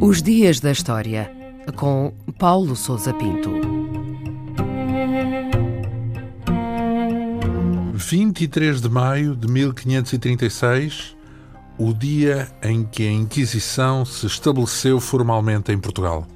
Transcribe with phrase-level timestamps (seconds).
[0.00, 1.30] Os Dias da História,
[1.76, 3.50] com Paulo Souza Pinto.
[7.94, 11.16] 23 de maio de 1536,
[11.78, 16.26] o dia em que a Inquisição se estabeleceu formalmente em Portugal.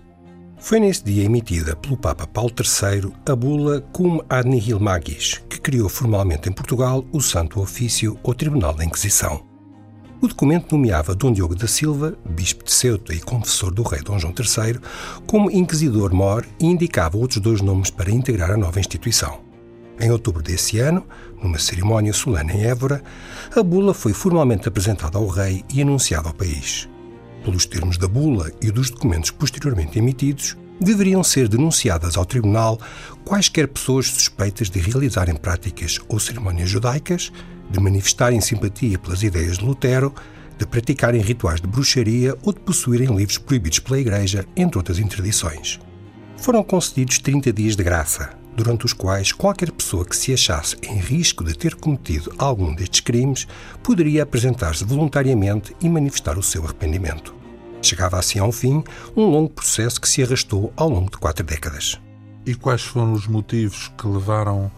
[0.67, 5.61] Foi nesse dia emitida pelo Papa Paulo III a bula Cum ad nihil magis, que
[5.61, 9.45] criou formalmente em Portugal o Santo Ofício ou Tribunal da Inquisição.
[10.21, 14.19] O documento nomeava Dom Diogo da Silva, bispo de Ceuta e confessor do rei Dom
[14.19, 14.81] João III,
[15.25, 19.39] como inquisidor-mor e indicava outros dois nomes para integrar a nova instituição.
[20.01, 21.07] Em outubro desse ano,
[21.41, 23.05] numa cerimónia solene em Évora,
[23.55, 26.89] a bula foi formalmente apresentada ao rei e anunciada ao país.
[27.47, 32.77] Pelos termos da bula e dos documentos posteriormente emitidos, deveriam ser denunciadas ao tribunal
[33.25, 37.31] quaisquer pessoas suspeitas de realizarem práticas ou cerimónias judaicas
[37.71, 40.13] de manifestarem simpatia pelas ideias de Lutero,
[40.59, 45.79] de praticarem rituais de bruxaria ou de possuírem livros proibidos pela Igreja, entre outras interdições.
[46.37, 50.99] Foram concedidos 30 dias de graça, durante os quais qualquer pessoa que se achasse em
[50.99, 53.47] risco de ter cometido algum destes crimes
[53.83, 57.35] poderia apresentar-se voluntariamente e manifestar o seu arrependimento.
[57.83, 58.83] Chegava assim ao fim
[59.15, 62.01] um longo processo que se arrastou ao longo de quatro décadas.
[62.47, 64.71] E quais foram os motivos que levaram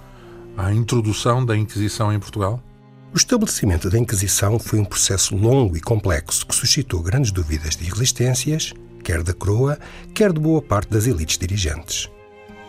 [0.56, 2.61] à introdução da Inquisição em Portugal?
[3.15, 7.89] O estabelecimento da Inquisição foi um processo longo e complexo que suscitou grandes dúvidas de
[7.89, 9.79] resistências, quer da coroa,
[10.12, 12.11] quer de boa parte das elites dirigentes.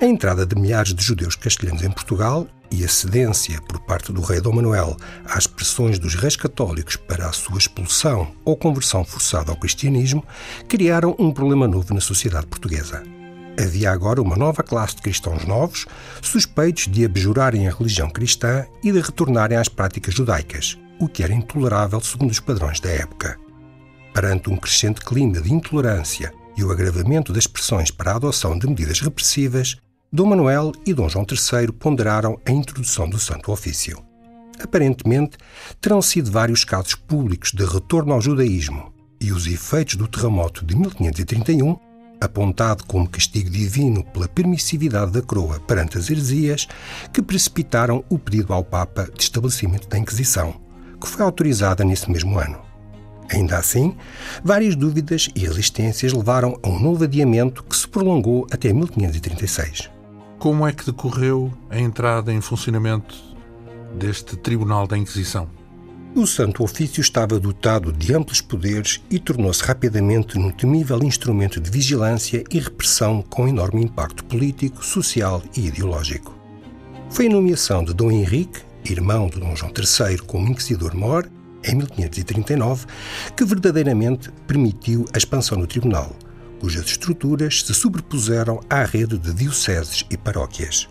[0.01, 4.21] A entrada de milhares de judeus castelhanos em Portugal e a cedência por parte do
[4.21, 9.51] rei Dom Manuel às pressões dos reis católicos para a sua expulsão ou conversão forçada
[9.51, 10.23] ao cristianismo
[10.69, 13.03] criaram um problema novo na sociedade portuguesa.
[13.61, 15.85] Havia agora uma nova classe de cristãos novos,
[16.21, 21.33] suspeitos de abjurarem a religião cristã e de retornarem às práticas judaicas, o que era
[21.33, 23.37] intolerável segundo os padrões da época.
[24.13, 28.65] Perante um crescente clima de intolerância e o agravamento das pressões para a adoção de
[28.65, 29.77] medidas repressivas,
[30.11, 34.03] Dom Manuel e Dom João III ponderaram a introdução do Santo Ofício.
[34.59, 35.37] Aparentemente,
[35.79, 40.75] terão sido vários casos públicos de retorno ao judaísmo e os efeitos do terremoto de
[40.75, 41.77] 1531
[42.19, 46.67] apontado como castigo divino pela permissividade da coroa perante as heresias,
[47.13, 50.59] que precipitaram o pedido ao Papa de estabelecimento da Inquisição,
[50.99, 52.59] que foi autorizada nesse mesmo ano.
[53.31, 53.95] Ainda assim,
[54.43, 59.98] várias dúvidas e resistências levaram a um novo adiamento que se prolongou até 1536.
[60.39, 63.13] Como é que decorreu a entrada em funcionamento
[63.97, 65.49] deste Tribunal da Inquisição?
[66.15, 71.69] O Santo Ofício estava dotado de amplos poderes e tornou-se rapidamente num temível instrumento de
[71.69, 76.33] vigilância e repressão com enorme impacto político, social e ideológico.
[77.09, 81.29] Foi a nomeação de Dom Henrique, irmão de Dom João III, como inquisidor-mor,
[81.65, 82.85] em 1539,
[83.35, 86.15] que verdadeiramente permitiu a expansão do tribunal,
[86.59, 90.87] cujas estruturas se sobrepuseram à rede de dioceses e paróquias.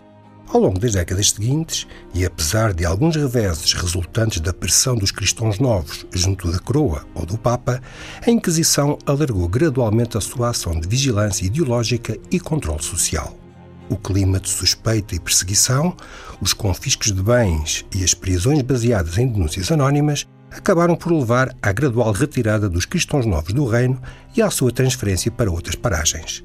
[0.50, 5.58] Ao longo das décadas seguintes, e apesar de alguns reveses resultantes da pressão dos cristãos
[5.58, 7.82] novos junto da coroa ou do Papa,
[8.26, 13.36] a Inquisição alargou gradualmente a sua ação de vigilância ideológica e controle social.
[13.90, 15.94] O clima de suspeita e perseguição,
[16.40, 21.72] os confiscos de bens e as prisões baseadas em denúncias anónimas acabaram por levar à
[21.72, 24.00] gradual retirada dos cristãos novos do reino
[24.36, 26.44] e à sua transferência para outras paragens.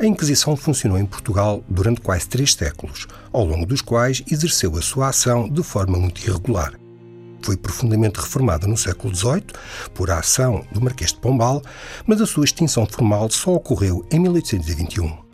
[0.00, 4.82] A Inquisição funcionou em Portugal durante quase três séculos, ao longo dos quais exerceu a
[4.82, 6.72] sua ação de forma muito irregular.
[7.42, 9.44] Foi profundamente reformada no século XVIII
[9.94, 11.62] por a ação do Marquês de Pombal,
[12.06, 15.29] mas a sua extinção formal só ocorreu em 1821.